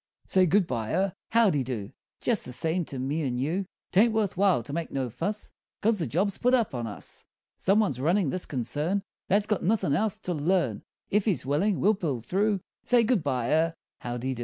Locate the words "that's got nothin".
9.27-9.93